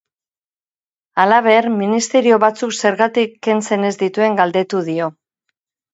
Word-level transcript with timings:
Halaber, 1.23 1.67
ministerio 1.81 2.39
batzuk 2.45 2.73
zergatik 2.81 3.39
kentzen 3.49 3.89
ez 3.91 3.95
dituen 4.05 4.41
galdetu 4.45 4.83
dio. 4.93 5.13